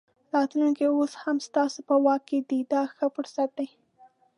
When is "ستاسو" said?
1.47-1.79